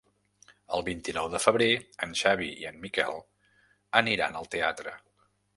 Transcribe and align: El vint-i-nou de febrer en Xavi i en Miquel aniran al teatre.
El 0.77 0.85
vint-i-nou 0.87 1.27
de 1.33 1.41
febrer 1.43 1.67
en 2.07 2.17
Xavi 2.21 2.49
i 2.63 2.67
en 2.71 2.81
Miquel 2.89 3.23
aniran 4.03 4.41
al 4.41 4.53
teatre. 4.57 4.99